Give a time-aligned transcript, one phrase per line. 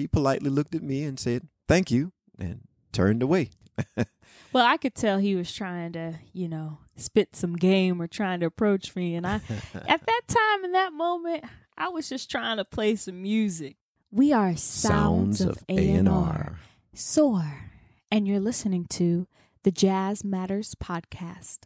[0.00, 2.62] she politely looked at me and said, Thank you, and
[2.92, 3.50] turned away.
[4.52, 8.40] Well, I could tell he was trying to, you know, spit some game or trying
[8.40, 9.14] to approach me.
[9.14, 9.34] And I,
[9.74, 11.44] at that time, in that moment,
[11.78, 13.76] I was just trying to play some music.
[14.10, 16.58] We are Sounds, of A&R.
[16.92, 17.70] Soar.
[18.10, 19.28] And you're listening to
[19.62, 21.60] the Jazz Matters podcast.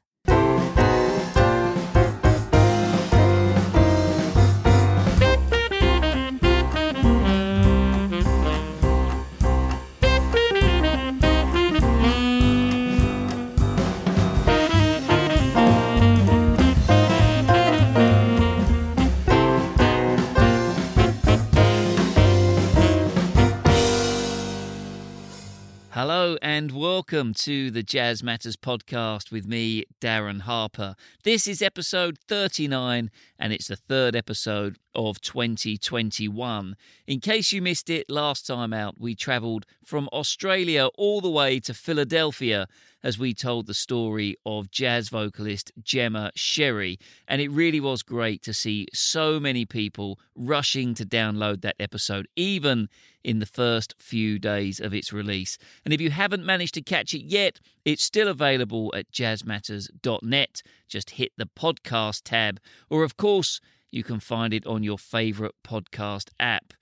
[25.95, 30.97] Hello and welcome to the Jazz Matters podcast with me, Darren Harper.
[31.23, 36.77] This is episode 39 and it's the third episode of 2021.
[37.07, 41.61] In case you missed it last time out, we travelled from Australia all the way
[41.61, 42.67] to Philadelphia
[43.05, 46.99] as we told the story of jazz vocalist Gemma Sherry.
[47.29, 52.27] And it really was great to see so many people rushing to download that episode,
[52.35, 52.89] even
[53.23, 55.59] in the first few days of its release.
[55.85, 60.63] And if you haven't managed to catch it yet, it's still available at jazzmatters.net.
[60.89, 62.59] Just hit the podcast tab,
[62.89, 63.61] or of course,
[63.95, 66.75] you can find it on your favourite podcast app.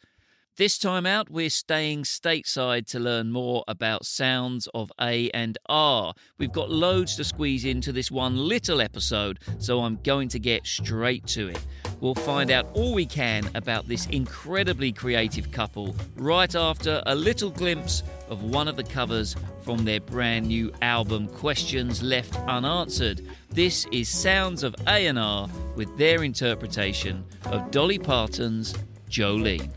[0.58, 6.12] This time out, we're staying stateside to learn more about sounds of A and R.
[6.36, 10.66] We've got loads to squeeze into this one little episode, so I'm going to get
[10.66, 11.66] straight to it.
[12.00, 17.48] We'll find out all we can about this incredibly creative couple right after a little
[17.48, 23.26] glimpse of one of the covers from their brand new album Questions Left Unanswered.
[23.48, 28.74] This is Sounds of A&R with their interpretation of Dolly Parton's
[29.08, 29.70] Jolene.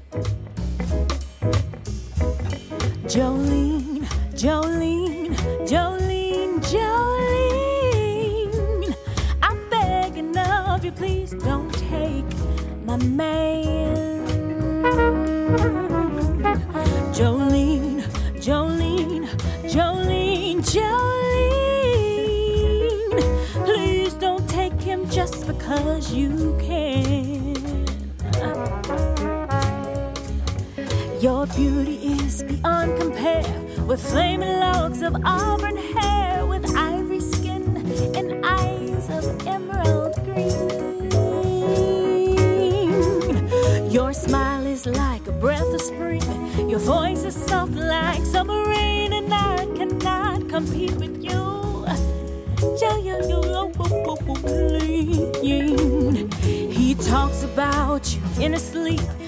[3.07, 4.03] Jolene,
[4.33, 5.29] Jolene,
[5.67, 8.15] Jolene, Jolene.
[9.43, 12.25] I'm begging of you, please don't take
[12.83, 14.25] my man.
[17.13, 18.01] Jolene,
[18.41, 19.29] Jolene,
[19.69, 21.75] Jolene, Jolene.
[23.65, 27.55] Please don't take him just because you can.
[31.21, 31.94] Your beauty
[32.65, 37.77] is beyond compare with flaming locks of auburn hair, with ivory skin
[38.15, 40.69] and eyes of emerald green.
[43.91, 46.23] Your smile is like a breath of spring,
[46.69, 51.43] your voice is soft like summer rain, and I cannot compete with you.
[56.71, 59.04] He talks about you in his sleep.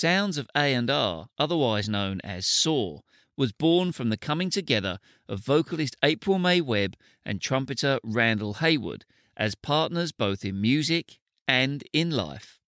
[0.00, 3.02] Sounds of A&R, otherwise known as SOAR,
[3.36, 9.04] was born from the coming together of vocalist April May Webb and trumpeter Randall Haywood
[9.36, 12.60] as partners both in music and in life.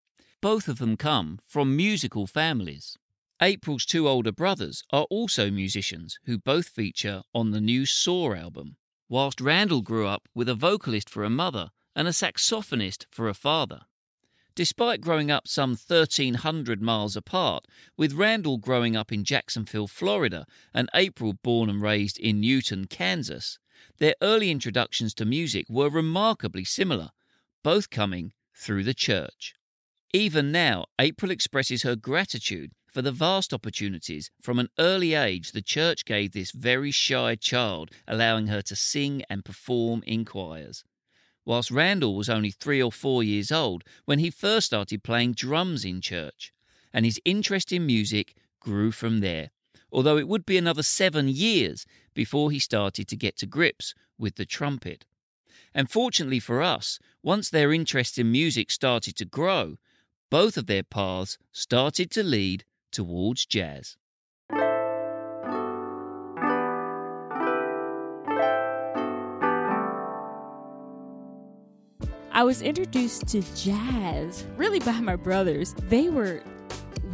[0.43, 2.98] Both of them come from musical families.
[3.41, 8.76] April's two older brothers are also musicians who both feature on the new SOAR album,
[9.09, 13.32] whilst Randall grew up with a vocalist for a mother and a saxophonist for a
[13.32, 13.87] father.
[14.54, 17.66] Despite growing up some 1,300 miles apart,
[17.96, 23.58] with Randall growing up in Jacksonville, Florida, and April born and raised in Newton, Kansas,
[23.99, 27.10] their early introductions to music were remarkably similar,
[27.64, 29.54] both coming through the church.
[30.12, 35.62] Even now, April expresses her gratitude for the vast opportunities from an early age the
[35.62, 40.84] church gave this very shy child, allowing her to sing and perform in choirs
[41.44, 45.84] whilst Randall was only three or four years old when he first started playing drums
[45.84, 46.52] in church,
[46.92, 49.50] and his interest in music grew from there,
[49.90, 54.36] although it would be another seven years before he started to get to grips with
[54.36, 55.04] the trumpet.
[55.74, 59.78] And fortunately for us, once their interest in music started to grow,
[60.30, 63.96] both of their paths started to lead towards jazz.
[72.42, 75.74] I was introduced to jazz really by my brothers.
[75.74, 76.42] They were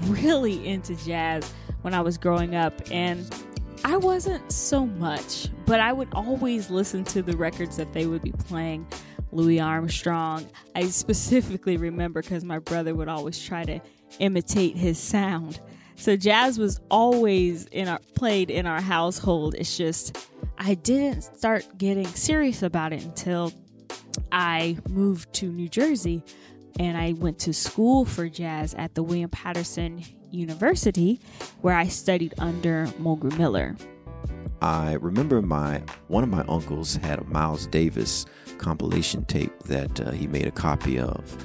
[0.07, 1.53] really into jazz
[1.83, 3.29] when I was growing up, and
[3.85, 8.23] I wasn't so much, but I would always listen to the records that they would
[8.23, 8.87] be playing.
[9.31, 10.49] Louis Armstrong.
[10.75, 13.81] I specifically remember because my brother would always try to
[14.21, 15.61] imitate his sound.
[15.97, 19.57] So jazz was always in our played in our household.
[19.59, 23.53] It's just I didn't start getting serious about it until
[24.33, 26.23] I moved to New Jersey
[26.79, 31.21] and I went to school for jazz at the William Paterson University
[31.61, 33.77] where I studied under Mulgrew Miller.
[34.61, 38.27] I remember my one of my uncles had a Miles Davis
[38.59, 41.37] compilation tape that uh, he made a copy of.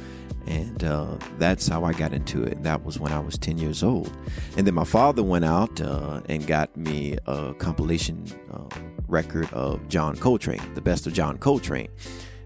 [0.45, 2.57] And uh, that's how I got into it.
[2.57, 4.12] And that was when I was 10 years old.
[4.57, 8.68] And then my father went out uh, and got me a compilation uh,
[9.07, 11.89] record of John Coltrane, the best of John Coltrane.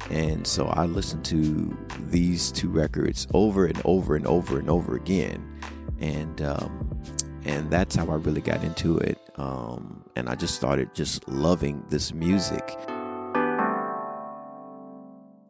[0.09, 4.95] And so I listened to these two records over and over and over and over
[4.95, 5.59] again.
[5.99, 7.01] And um,
[7.45, 9.19] and that's how I really got into it.
[9.35, 12.77] Um, and I just started just loving this music.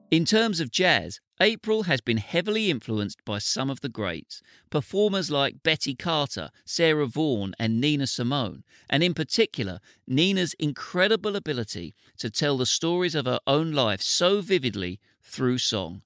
[0.09, 5.29] In terms of jazz, April has been heavily influenced by some of the greats, performers
[5.29, 12.29] like Betty Carter, Sarah Vaughan, and Nina Simone, and in particular, Nina's incredible ability to
[12.29, 16.03] tell the stories of her own life so vividly through song.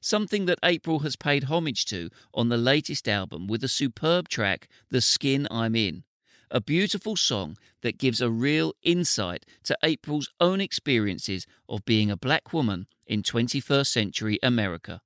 [0.00, 4.68] Something that April has paid homage to on the latest album with the superb track
[4.90, 6.04] The Skin I'm In
[6.50, 12.16] a beautiful song that gives a real insight to April's own experiences of being a
[12.16, 15.00] black woman in 21st century America.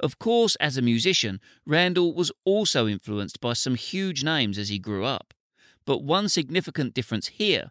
[0.00, 4.78] Of course, as a musician, Randall was also influenced by some huge names as he
[4.78, 5.32] grew up.
[5.86, 7.70] But one significant difference here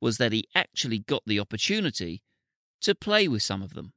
[0.00, 2.22] was that he actually got the opportunity
[2.80, 3.92] to play with some of them.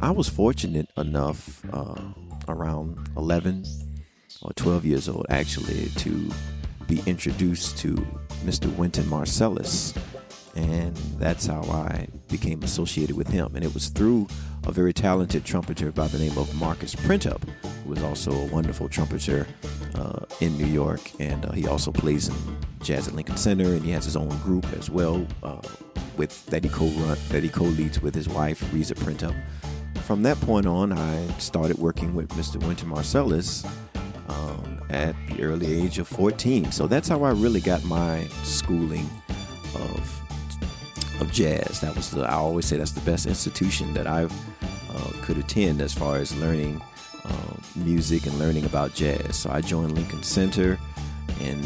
[0.00, 1.96] I was fortunate enough uh,
[2.48, 3.64] around 11
[4.42, 6.30] or 12 years old actually to
[6.86, 7.94] be introduced to
[8.44, 8.74] Mr.
[8.76, 9.96] Wynton Marsalis.
[10.56, 13.54] And that's how I became associated with him.
[13.54, 14.26] And it was through
[14.66, 17.42] a very talented trumpeter by the name of Marcus Printup,
[17.84, 19.46] who is also a wonderful trumpeter
[19.94, 21.00] uh, in New York.
[21.20, 22.34] And uh, he also plays in
[22.80, 25.60] jazz at Lincoln Center, and he has his own group as well uh,
[26.16, 29.36] with that he co-run, that he co-leads with his wife Riza Printup
[30.08, 32.56] from that point on, I started working with Mr.
[32.66, 33.70] Wynton Marsalis
[34.30, 36.72] um, at the early age of 14.
[36.72, 39.06] So that's how I really got my schooling
[39.74, 41.82] of of jazz.
[41.82, 45.82] That was the I always say that's the best institution that I uh, could attend
[45.82, 46.80] as far as learning
[47.26, 49.36] uh, music and learning about jazz.
[49.36, 50.78] So I joined Lincoln Center,
[51.42, 51.62] and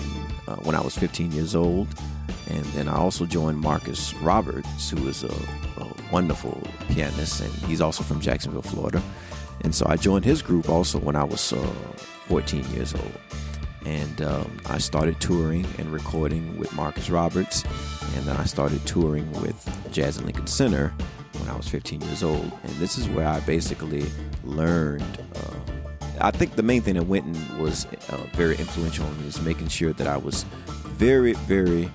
[0.48, 1.86] uh, when I was 15 years old,
[2.48, 5.32] and then I also joined Marcus Roberts, who is a,
[5.76, 9.02] a wonderful pianist, and he's also from Jacksonville, Florida.
[9.62, 11.56] And so I joined his group also when I was uh,
[12.28, 13.12] 14 years old.
[13.84, 17.64] And um, I started touring and recording with Marcus Roberts.
[18.16, 19.58] And then I started touring with
[19.90, 20.92] Jazz at Lincoln Center
[21.38, 22.52] when I was 15 years old.
[22.62, 24.04] And this is where I basically
[24.44, 25.18] learned.
[25.34, 25.58] Uh,
[26.20, 29.92] I think the main thing that Wynton was uh, very influential in was making sure
[29.94, 30.44] that I was
[30.92, 31.90] very, very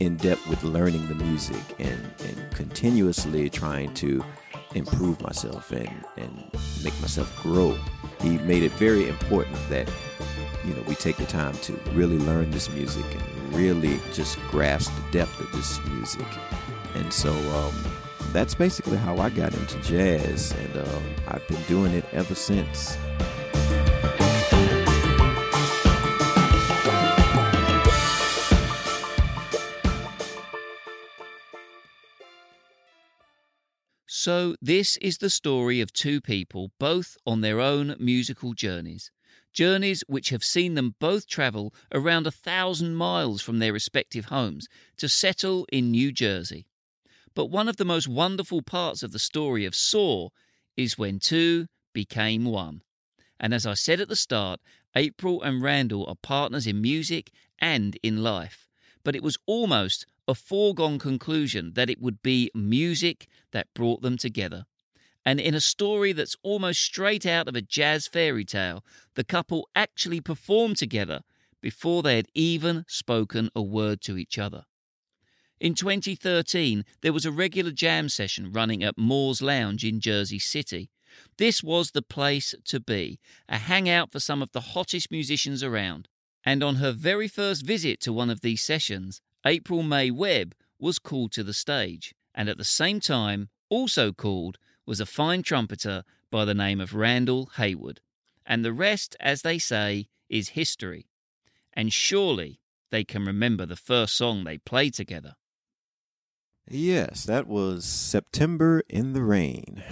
[0.00, 4.24] in depth with learning the music and, and continuously trying to
[4.74, 6.50] improve myself and, and
[6.82, 7.78] make myself grow.
[8.20, 9.90] He made it very important that
[10.64, 14.92] you know we take the time to really learn this music and really just grasp
[14.96, 16.26] the depth of this music.
[16.94, 17.74] And so um,
[18.32, 22.96] that's basically how I got into jazz, and uh, I've been doing it ever since.
[34.24, 39.10] So, this is the story of two people, both on their own musical journeys.
[39.52, 44.66] Journeys which have seen them both travel around a thousand miles from their respective homes
[44.96, 46.64] to settle in New Jersey.
[47.34, 50.30] But one of the most wonderful parts of the story of Soar
[50.74, 52.80] is when two became one.
[53.38, 54.58] And as I said at the start,
[54.96, 58.70] April and Randall are partners in music and in life.
[59.04, 64.16] But it was almost a foregone conclusion that it would be music that brought them
[64.16, 64.66] together.
[65.24, 69.68] And in a story that's almost straight out of a jazz fairy tale, the couple
[69.74, 71.22] actually performed together
[71.62, 74.64] before they had even spoken a word to each other.
[75.60, 80.90] In 2013, there was a regular jam session running at Moore's Lounge in Jersey City.
[81.38, 86.08] This was the place to be, a hangout for some of the hottest musicians around.
[86.44, 90.98] And on her very first visit to one of these sessions, April May Webb was
[90.98, 92.14] called to the stage.
[92.34, 96.94] And at the same time, also called, was a fine trumpeter by the name of
[96.94, 98.00] Randall Haywood.
[98.46, 101.08] And the rest, as they say, is history.
[101.74, 102.58] And surely
[102.90, 105.34] they can remember the first song they played together.
[106.70, 109.82] Yes, that was September in the Rain.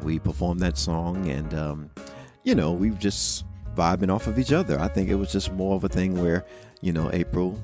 [0.00, 1.90] We performed that song, and um,
[2.44, 4.78] you know, we just vibing off of each other.
[4.78, 6.44] I think it was just more of a thing where,
[6.80, 7.58] you know, April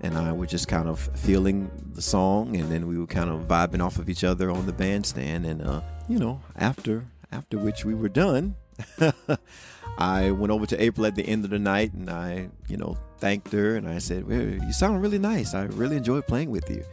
[0.00, 3.48] and I were just kind of feeling the song, and then we were kind of
[3.48, 5.44] vibing off of each other on the bandstand.
[5.44, 8.54] And uh, you know, after after which we were done,
[9.98, 12.96] I went over to April at the end of the night, and I, you know,
[13.18, 15.54] thanked her, and I said, well, "You sound really nice.
[15.54, 16.84] I really enjoyed playing with you."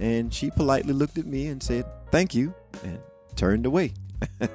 [0.00, 2.98] And she politely looked at me and said, "Thank you," and
[3.36, 3.94] turned away.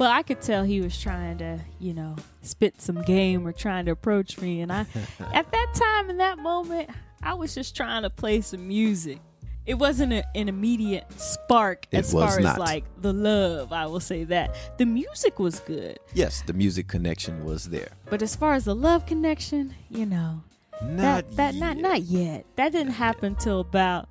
[0.00, 3.84] But I could tell he was trying to, you know, spit some game or trying
[3.84, 4.62] to approach me.
[4.62, 4.80] And I,
[5.34, 6.88] at that time, in that moment,
[7.22, 9.18] I was just trying to play some music.
[9.66, 12.52] It wasn't a, an immediate spark It as far not.
[12.54, 13.74] as like the love.
[13.74, 17.90] I will say that the music was good, yes, the music connection was there.
[18.08, 20.42] but as far as the love connection, you know,
[20.82, 21.82] Not that that not yet.
[21.82, 22.46] not yet.
[22.56, 24.08] That didn't happen till about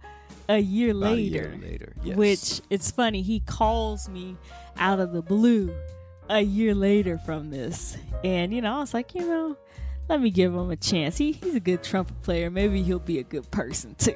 [0.48, 1.24] a year About a later.
[1.24, 2.16] year later, yes.
[2.16, 3.24] Which it's funny.
[3.24, 4.38] He calls me
[4.80, 5.76] out of the blue
[6.30, 9.58] a year later from this, and you know I was like, you know,
[10.08, 11.18] let me give him a chance.
[11.18, 12.50] He he's a good trumpet player.
[12.50, 14.16] Maybe he'll be a good person too.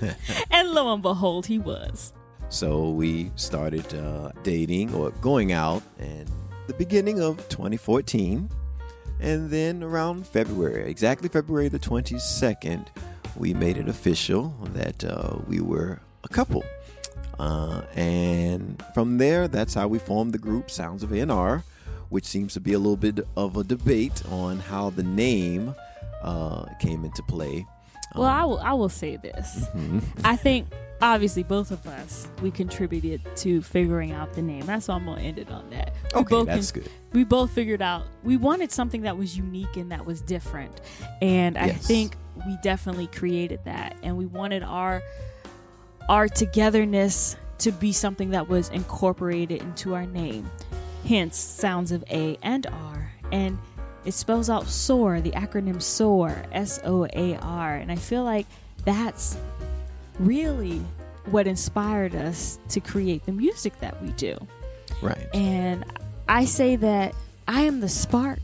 [0.50, 2.12] and lo and behold, he was.
[2.48, 6.26] So we started uh, dating or going out in
[6.66, 8.50] the beginning of 2014.
[9.20, 12.88] And then around February, exactly February the 22nd,
[13.36, 16.64] we made it official that uh, we were a couple.
[17.40, 21.64] Uh, and from there, that's how we formed the group Sounds of A&R,
[22.10, 25.74] which seems to be a little bit of a debate on how the name
[26.22, 27.64] uh, came into play.
[28.14, 29.64] Well, I will I will say this.
[29.74, 30.02] Mhm.
[30.24, 30.66] I think
[31.00, 34.66] obviously both of us we contributed to figuring out the name.
[34.66, 35.94] That's why I'm gonna end it on that.
[36.14, 36.90] We Okay, that's con- good.
[37.12, 40.80] we both figured out we wanted something that was unique and that was different
[41.22, 42.16] and i think
[42.46, 45.02] we definitely created that and we wanted our
[46.10, 50.50] our togetherness to be something that was incorporated into our name.
[51.06, 53.12] Hence sounds of a and r.
[53.30, 53.56] And
[54.04, 58.46] it spells out soar the acronym soar s-o-a-r and i feel like
[58.84, 59.36] that's
[60.18, 60.80] really
[61.26, 64.36] what inspired us to create the music that we do.
[65.02, 65.28] Right.
[65.34, 65.84] and
[66.28, 67.14] I say that
[67.46, 68.38] I am the spark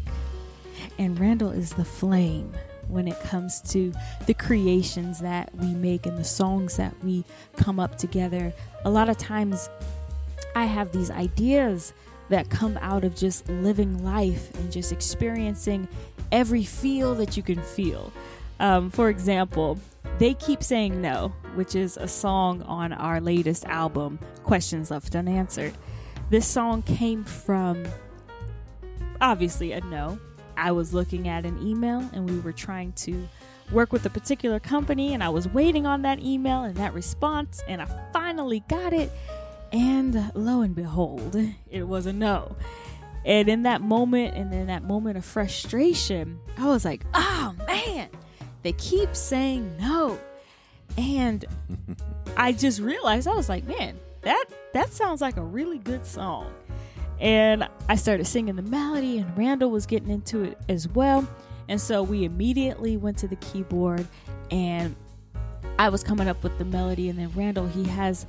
[0.99, 2.53] and Randall is the flame
[2.89, 3.93] when it comes to
[4.27, 7.25] the creations that we make and the songs that we
[7.57, 8.53] come up together.
[8.85, 9.69] A lot of times
[10.55, 11.93] I have these ideas
[12.29, 15.89] that come out of just living life and just experiencing
[16.33, 18.13] every feel that you can feel.
[18.59, 19.79] Um, for example,
[20.19, 25.75] They Keep Saying No, which is a song on our latest album, Questions Left Unanswered.
[26.31, 27.85] This song came from
[29.21, 30.19] obviously a no.
[30.57, 33.29] I was looking at an email and we were trying to
[33.73, 37.63] work with a particular company and I was waiting on that email and that response
[37.69, 39.11] and I finally got it
[39.73, 41.37] and lo and behold
[41.71, 42.57] it was a no.
[43.25, 48.09] And in that moment and in that moment of frustration, I was like, "Oh man,
[48.63, 50.17] they keep saying no."
[50.97, 51.45] And
[52.37, 54.45] I just realized I was like, "Man, that
[54.75, 56.53] that sounds like a really good song."
[57.21, 61.27] And I started singing the melody, and Randall was getting into it as well.
[61.69, 64.07] And so we immediately went to the keyboard,
[64.51, 64.95] and
[65.79, 67.09] I was coming up with the melody.
[67.09, 68.27] And then Randall, he has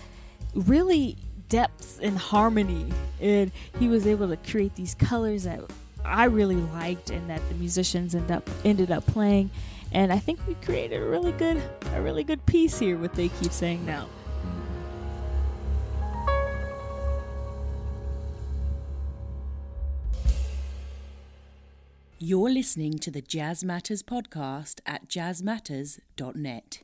[0.53, 1.17] really
[1.50, 2.91] depths and harmony,
[3.22, 5.62] and he was able to create these colors that
[6.03, 9.51] I really liked, and that the musicians end up ended up playing.
[9.91, 11.62] And I think we created a really good,
[11.94, 12.98] a really good piece here.
[12.98, 14.08] What they keep saying now.
[22.20, 26.82] You're listening to the Jazz Matters podcast at jazzmatters.net.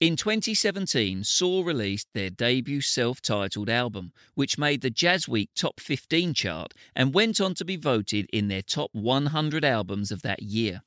[0.00, 5.78] In 2017, Soar released their debut self titled album, which made the Jazz Week Top
[5.78, 10.42] 15 chart and went on to be voted in their top 100 albums of that
[10.42, 10.80] year.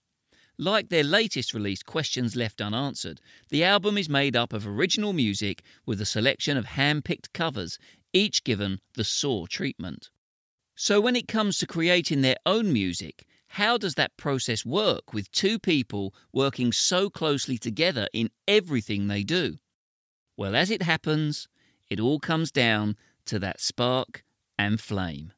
[0.58, 3.20] Like their latest release, Questions Left Unanswered,
[3.50, 7.80] the album is made up of original music with a selection of hand picked covers,
[8.14, 10.12] each given the Soar treatment.
[10.76, 15.32] So, when it comes to creating their own music, how does that process work with
[15.32, 19.58] two people working so closely together in everything they do?
[20.38, 21.48] Well, as it happens,
[21.90, 22.96] it all comes down
[23.26, 24.24] to that spark
[24.58, 25.34] and flame.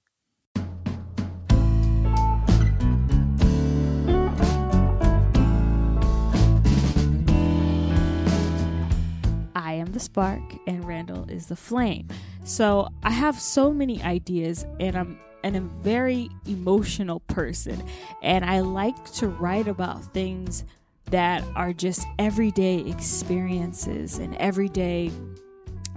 [9.96, 12.10] The spark and Randall is the flame.
[12.44, 17.82] So I have so many ideas and I'm and a very emotional person
[18.22, 20.66] and I like to write about things
[21.12, 25.12] that are just everyday experiences and everyday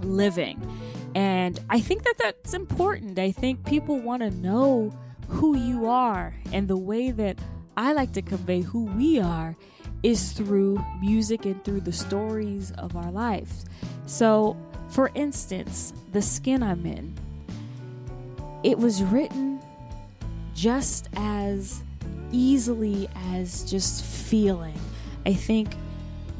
[0.01, 0.61] living.
[1.13, 3.19] And I think that that's important.
[3.19, 4.93] I think people want to know
[5.27, 7.37] who you are and the way that
[7.75, 9.57] I like to convey who we are
[10.03, 13.65] is through music and through the stories of our lives.
[14.05, 14.57] So,
[14.89, 17.13] for instance, The Skin I'm In,
[18.63, 19.61] it was written
[20.53, 21.83] just as
[22.31, 24.77] easily as just feeling.
[25.25, 25.75] I think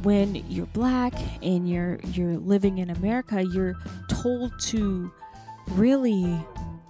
[0.04, 3.76] when you're black and you're you're living in America, you're
[4.10, 5.12] told to
[5.72, 6.38] really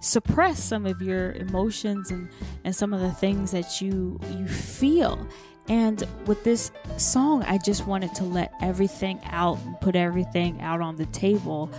[0.02, 2.30] suppress some of your emotions and,
[2.64, 5.28] and some of the things that you you feel.
[5.70, 10.82] And with this song, I just wanted to let everything out and put everything out
[10.82, 11.70] on the table.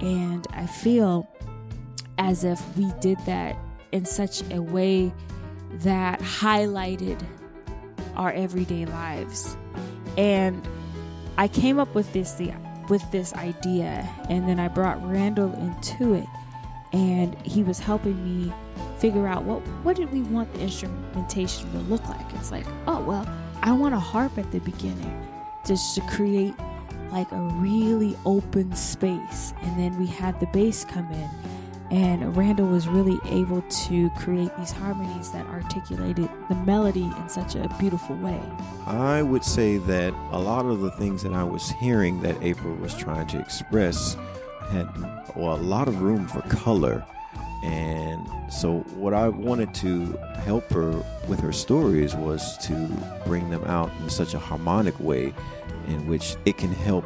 [0.00, 1.28] And I feel
[2.18, 3.56] as if we did that
[3.92, 5.12] in such a way
[5.74, 7.22] that highlighted
[8.16, 9.56] our everyday lives.
[10.16, 10.66] And
[11.36, 12.40] I came up with this
[12.88, 16.26] with this idea and then I brought Randall into it
[16.92, 18.52] and he was helping me
[18.98, 22.26] figure out what what did we want the instrumentation to look like.
[22.34, 23.28] It's like, oh well,
[23.62, 25.26] I want a harp at the beginning
[25.66, 26.54] just to create
[27.10, 31.30] like a really open space and then we had the bass come in
[31.90, 37.54] and Randall was really able to create these harmonies that articulated the melody in such
[37.54, 38.40] a beautiful way.
[38.86, 42.74] I would say that a lot of the things that I was hearing that April
[42.74, 44.16] was trying to express
[44.70, 44.86] had
[45.34, 47.04] well, a lot of room for color.
[47.62, 50.90] And so, what I wanted to help her
[51.26, 52.74] with her stories was to
[53.26, 55.34] bring them out in such a harmonic way
[55.88, 57.04] in which it can help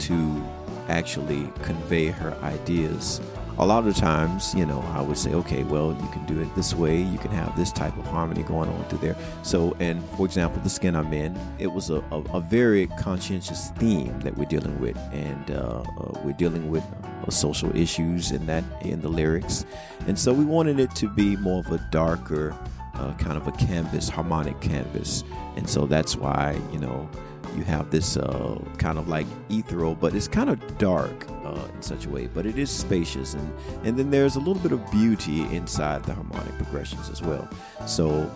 [0.00, 0.44] to
[0.88, 3.20] actually convey her ideas
[3.58, 6.54] a lot of times, you know, I would say, okay, well, you can do it
[6.54, 7.00] this way.
[7.00, 9.16] You can have this type of harmony going on through there.
[9.42, 13.70] So, and for example, the skin I'm in, it was a, a, a very conscientious
[13.76, 16.84] theme that we're dealing with, and uh, uh, we're dealing with
[17.26, 19.64] uh, social issues in that in the lyrics,
[20.06, 22.54] and so we wanted it to be more of a darker.
[22.94, 25.22] Uh, kind of a canvas, harmonic canvas,
[25.56, 27.06] and so that's why you know
[27.54, 31.82] you have this uh, kind of like ethereal, but it's kind of dark uh, in
[31.82, 32.26] such a way.
[32.26, 33.52] But it is spacious, and
[33.84, 37.48] and then there's a little bit of beauty inside the harmonic progressions as well.
[37.86, 38.30] So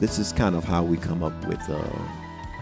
[0.00, 1.60] this is kind of how we come up with.
[1.68, 1.82] Uh,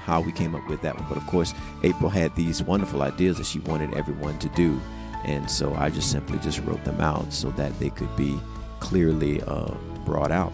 [0.04, 1.06] how we came up with that one.
[1.08, 4.78] But of course, April had these wonderful ideas that she wanted everyone to do.
[5.24, 8.38] And so I just simply just wrote them out so that they could be
[8.80, 9.72] clearly uh,
[10.04, 10.52] brought out.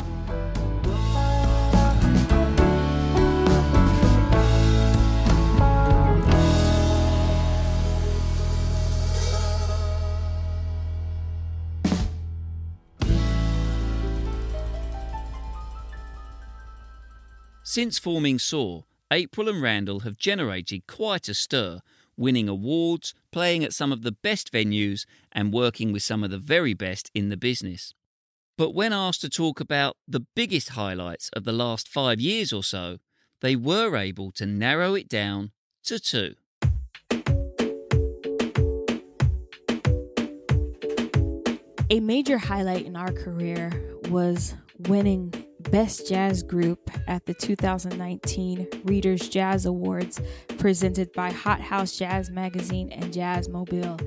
[17.72, 21.82] Since forming Soar, April and Randall have generated quite a stir,
[22.16, 26.38] winning awards, playing at some of the best venues, and working with some of the
[26.38, 27.94] very best in the business.
[28.58, 32.64] But when asked to talk about the biggest highlights of the last five years or
[32.64, 32.98] so,
[33.40, 35.52] they were able to narrow it down
[35.84, 36.34] to two.
[41.88, 44.56] A major highlight in our career was
[44.88, 50.20] winning Best Jazz Group at the 2019 Readers Jazz Awards
[50.58, 54.00] presented by Hot House Jazz Magazine and Jazzmobile.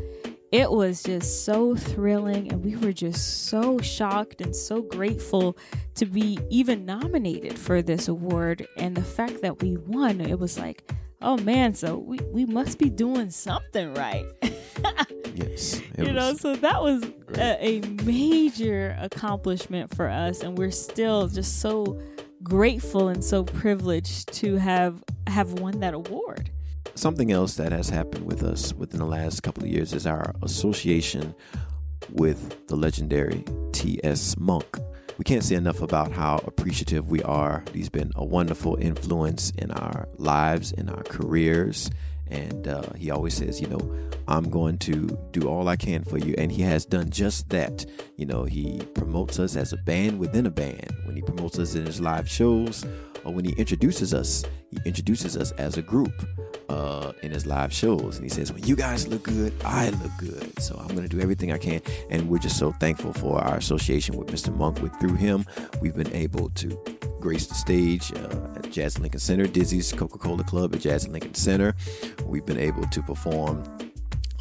[0.52, 5.58] It was just so thrilling, and we were just so shocked and so grateful
[5.96, 8.68] to be even nominated for this award.
[8.78, 10.92] And the fact that we won, it was like,
[11.24, 14.26] oh man, so we, we must be doing something right.
[15.34, 15.82] yes.
[15.98, 17.04] You know, so that was
[17.38, 22.00] a, a major accomplishment for us, and we're still just so
[22.44, 26.52] grateful and so privileged to have have won that award.
[26.96, 30.36] Something else that has happened with us within the last couple of years is our
[30.44, 31.34] association
[32.12, 34.38] with the legendary T.S.
[34.38, 34.78] Monk.
[35.18, 37.64] We can't say enough about how appreciative we are.
[37.74, 41.90] He's been a wonderful influence in our lives, in our careers.
[42.28, 46.18] And uh, he always says, you know, I'm going to do all I can for
[46.18, 46.34] you.
[46.38, 47.86] And he has done just that.
[48.18, 50.92] You know, he promotes us as a band within a band.
[51.06, 52.86] When he promotes us in his live shows,
[53.24, 56.14] or when he introduces us, he introduces us as a group
[56.70, 58.18] uh, in his live shows.
[58.18, 60.60] And he says, When you guys look good, I look good.
[60.60, 61.82] So I'm going to do everything I can.
[62.10, 64.56] And we're just so thankful for our association with Mr.
[64.56, 64.82] Monk.
[64.82, 65.46] With through him,
[65.82, 66.70] we've been able to
[67.20, 71.34] grace the stage uh, at Jazz Lincoln Center, Dizzy's Coca Cola Club at Jazz Lincoln
[71.34, 71.76] Center.
[72.26, 73.64] We've been able to perform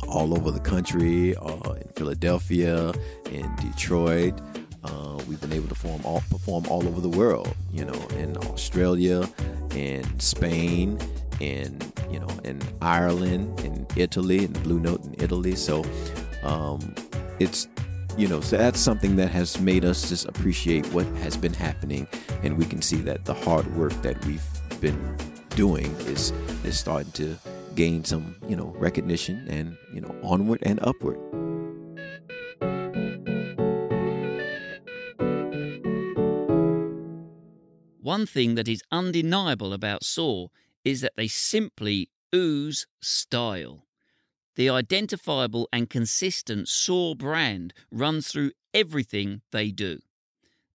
[0.08, 2.92] all over the country, uh, in Philadelphia,
[3.30, 4.40] in Detroit.
[4.84, 8.36] Uh, we've been able to perform all, perform all over the world, you know, in
[8.38, 9.28] Australia,
[9.74, 10.98] in Spain,
[11.40, 11.78] in
[12.10, 15.54] you know, in Ireland, in Italy, in Blue Note in Italy.
[15.54, 15.84] So
[16.42, 16.94] um,
[17.38, 17.68] it's
[18.16, 22.06] you know, so that's something that has made us just appreciate what has been happening,
[22.42, 24.44] and we can see that the hard work that we've
[24.80, 25.16] been
[25.50, 26.32] doing is
[26.64, 27.36] is starting to
[27.74, 31.18] gain some you know recognition and you know onward and upward.
[38.12, 40.50] One thing that is undeniable about Soar
[40.84, 43.86] is that they simply ooze style.
[44.54, 50.00] The identifiable and consistent Soar brand runs through everything they do.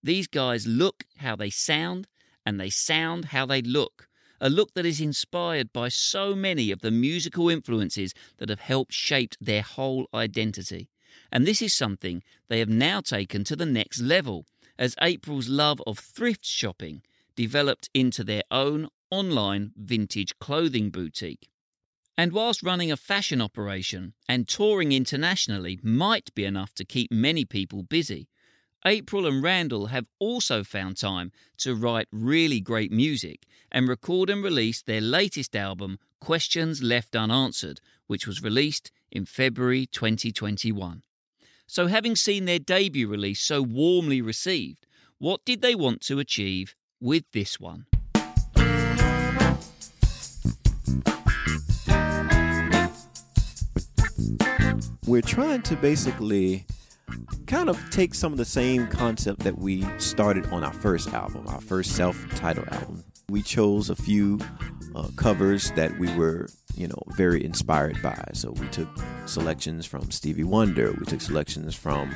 [0.02, 2.08] These guys look how they sound,
[2.44, 4.08] and they sound how they look.
[4.40, 8.92] A look that is inspired by so many of the musical influences that have helped
[8.92, 10.90] shape their whole identity.
[11.30, 14.44] And this is something they have now taken to the next level,
[14.76, 17.02] as April's love of thrift shopping
[17.38, 21.48] developed into their own online vintage clothing boutique.
[22.16, 27.44] And whilst running a fashion operation and touring internationally might be enough to keep many
[27.44, 28.26] people busy,
[28.84, 34.42] April and Randall have also found time to write really great music and record and
[34.42, 41.02] release their latest album, Questions Left Unanswered, which was released in February 2021.
[41.68, 46.74] So, having seen their debut release so warmly received, what did they want to achieve
[47.00, 47.86] with this one?
[55.08, 56.66] we're trying to basically
[57.46, 61.48] kind of take some of the same concept that we started on our first album,
[61.48, 63.02] our first self-titled album.
[63.30, 64.38] We chose a few
[64.94, 68.22] uh, covers that we were, you know, very inspired by.
[68.34, 68.88] So we took
[69.24, 72.14] selections from Stevie Wonder, we took selections from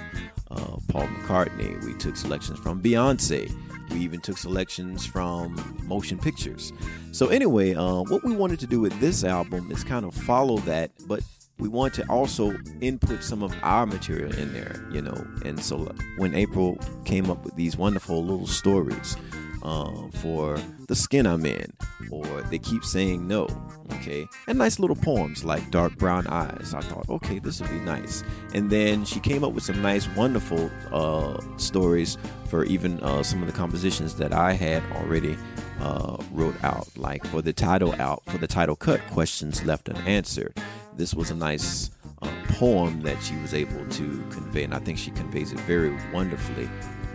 [0.51, 3.51] uh, Paul McCartney, we took selections from Beyonce,
[3.90, 6.73] we even took selections from motion pictures.
[7.12, 10.59] So anyway, uh, what we wanted to do with this album is kind of follow
[10.59, 11.23] that, but
[11.59, 15.25] we want to also input some of our material in there, you know.
[15.45, 19.16] And so when April came up with these wonderful little stories
[19.62, 21.72] um, for the skin I'm in,
[22.11, 23.48] or they keep saying no,
[23.94, 26.75] okay, and nice little poems like Dark Brown Eyes.
[26.75, 28.25] I thought, okay, this would be nice.
[28.55, 33.40] And then she came up with some nice, wonderful uh, stories for even uh, some
[33.40, 35.37] of the compositions that I had already
[35.81, 40.55] uh, wrote out, like for the title out, for the title cut, questions left unanswered
[40.96, 44.98] this was a nice uh, poem that she was able to convey, and I think
[44.98, 46.68] she conveys it very wonderfully.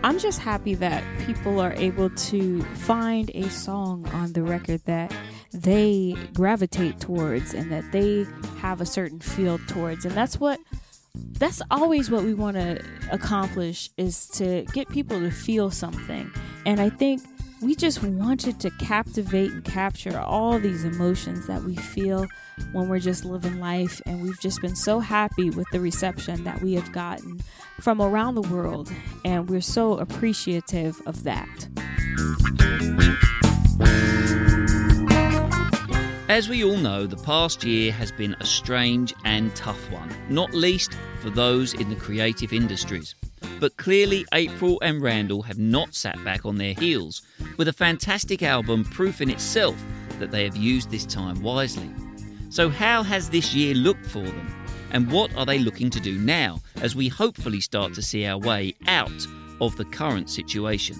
[0.04, 5.12] I'm just happy that people are able to find a song on the record that
[5.52, 8.26] they gravitate towards and that they
[8.58, 10.04] have a certain feel towards.
[10.04, 10.60] And that's what
[11.14, 12.80] that's always what we want to
[13.10, 16.30] accomplish is to get people to feel something.
[16.64, 17.22] And I think
[17.60, 22.26] we just wanted to captivate and capture all these emotions that we feel
[22.72, 24.00] when we're just living life.
[24.06, 27.40] And we've just been so happy with the reception that we have gotten
[27.80, 28.92] from around the world.
[29.24, 31.68] And we're so appreciative of that.
[36.28, 40.52] As we all know, the past year has been a strange and tough one, not
[40.52, 43.14] least for those in the creative industries.
[43.60, 47.22] But clearly, April and Randall have not sat back on their heels,
[47.56, 49.76] with a fantastic album proof in itself
[50.20, 51.90] that they have used this time wisely.
[52.50, 54.54] So, how has this year looked for them?
[54.92, 58.38] And what are they looking to do now as we hopefully start to see our
[58.38, 59.26] way out
[59.60, 60.96] of the current situation?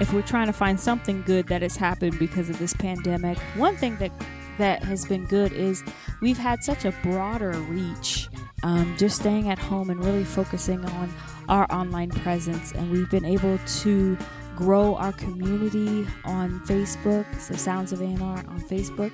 [0.00, 3.76] If we're trying to find something good that has happened because of this pandemic, one
[3.76, 4.10] thing that
[4.58, 5.82] that has been good is
[6.20, 8.28] we've had such a broader reach.
[8.62, 11.14] Um, just staying at home and really focusing on
[11.48, 14.18] our online presence, and we've been able to
[14.56, 19.12] grow our community on Facebook, so Sounds of A&R on Facebook,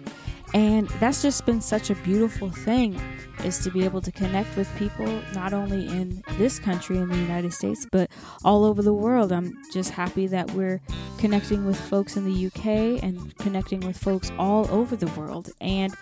[0.54, 3.00] And that's just been such a beautiful thing
[3.42, 7.16] is to be able to connect with people not only in this country in the
[7.18, 8.08] United States but
[8.44, 9.32] all over the world.
[9.32, 10.80] I'm just happy that we're
[11.18, 15.50] connecting with folks in the UK and connecting with folks all over the world.
[15.60, 15.92] And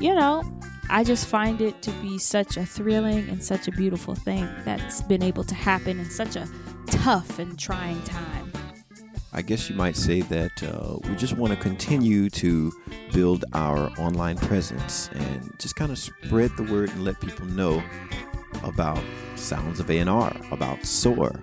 [0.00, 0.42] you know,
[0.90, 5.00] I just find it to be such a thrilling and such a beautiful thing that's
[5.02, 6.48] been able to happen in such a
[6.88, 8.52] tough and trying time.
[9.34, 12.70] I guess you might say that uh, we just want to continue to
[13.14, 17.82] build our online presence and just kind of spread the word and let people know
[18.62, 19.02] about
[19.36, 21.40] Sounds of A&R, about SOAR,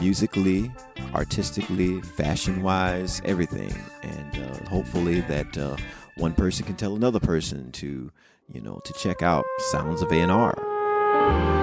[0.00, 0.70] musically,
[1.14, 3.74] artistically, fashion-wise, everything.
[4.02, 5.76] And uh, hopefully that uh,
[6.16, 8.12] one person can tell another person to,
[8.52, 11.59] you know, to check out Sounds of A&R.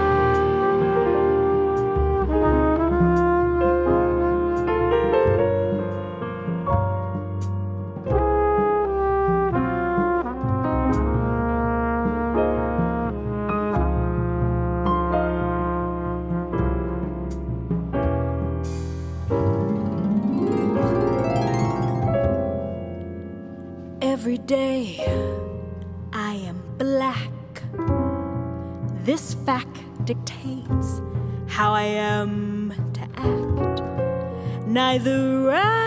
[34.97, 35.86] Neither right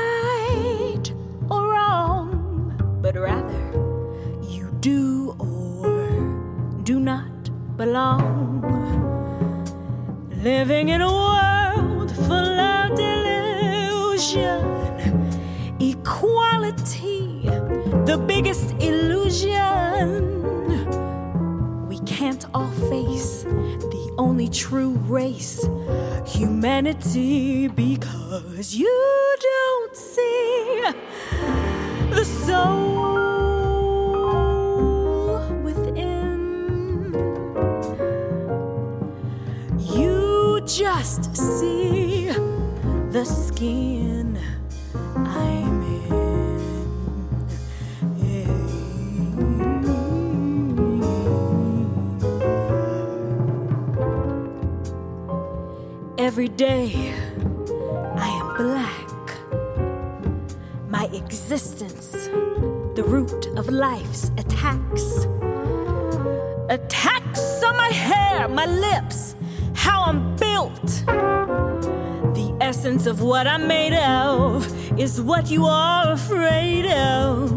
[73.30, 74.66] what I'm made of
[74.98, 77.52] is what you are afraid of.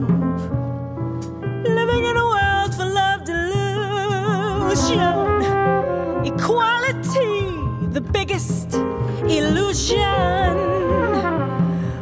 [1.80, 5.02] Living in a world full of delusion,
[6.32, 7.58] equality,
[7.92, 8.76] the biggest
[9.38, 10.54] illusion.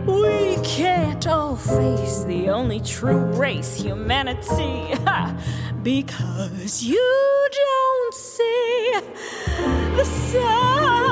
[0.06, 4.98] We can't all face the only true race, humanity,
[5.82, 8.96] because you don't see
[9.96, 11.11] the soul,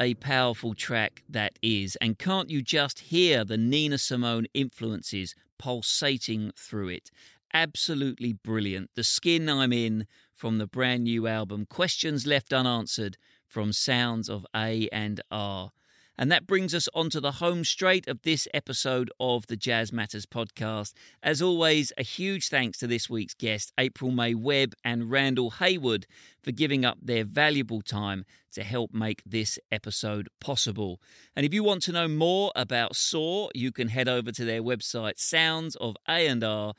[0.00, 1.96] a powerful track that is.
[1.96, 7.10] And can't you just hear the Nina Simone influences pulsating through it?
[7.52, 8.90] Absolutely brilliant.
[8.94, 14.46] The skin I'm in from the brand new album, Questions Left Unanswered from Sounds of
[14.54, 15.70] A and R.
[16.18, 20.26] And that brings us onto the home straight of this episode of the Jazz Matters
[20.26, 20.92] podcast.
[21.22, 26.06] As always, a huge thanks to this week's guest, April May Webb and Randall Haywood,
[26.42, 31.00] for giving up their valuable time to help make this episode possible.
[31.36, 34.62] And if you want to know more about Soar, you can head over to their
[34.62, 36.74] website, soundsofA&R.com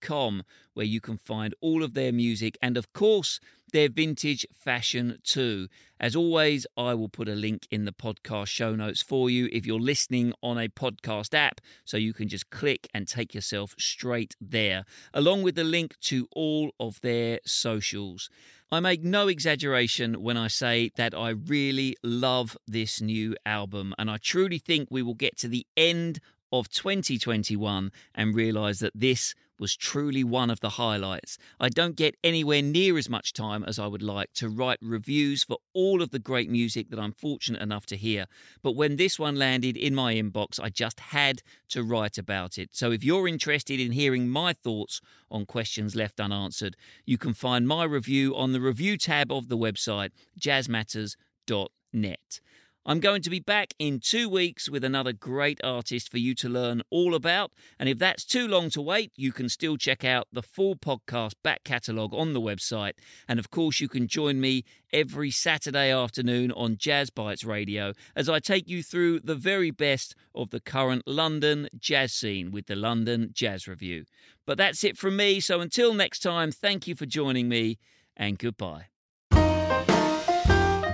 [0.00, 0.42] com,
[0.74, 3.40] where you can find all of their music and, of course,
[3.72, 5.68] their vintage fashion too.
[5.98, 9.66] As always, I will put a link in the podcast show notes for you if
[9.66, 14.36] you're listening on a podcast app, so you can just click and take yourself straight
[14.40, 18.30] there, along with the link to all of their socials.
[18.70, 24.10] I make no exaggeration when I say that I really love this new album, and
[24.10, 26.20] I truly think we will get to the end
[26.52, 31.38] of 2021 and realize that this was truly one of the highlights.
[31.58, 35.44] I don't get anywhere near as much time as I would like to write reviews
[35.44, 38.26] for all of the great music that I'm fortunate enough to hear.
[38.62, 42.70] But when this one landed in my inbox, I just had to write about it.
[42.72, 47.66] So if you're interested in hearing my thoughts on questions left unanswered, you can find
[47.66, 52.40] my review on the review tab of the website, jazzmatters.net.
[52.88, 56.48] I'm going to be back in two weeks with another great artist for you to
[56.48, 57.50] learn all about.
[57.80, 61.32] And if that's too long to wait, you can still check out the full podcast
[61.42, 62.92] back catalogue on the website.
[63.26, 68.28] And of course, you can join me every Saturday afternoon on Jazz Bites Radio as
[68.28, 72.76] I take you through the very best of the current London jazz scene with the
[72.76, 74.04] London Jazz Review.
[74.46, 75.40] But that's it from me.
[75.40, 77.80] So until next time, thank you for joining me
[78.16, 78.86] and goodbye.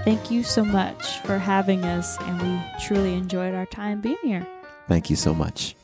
[0.04, 4.46] Thank you so much for having us, and we truly enjoyed our time being here.
[4.88, 5.76] Thank you so much.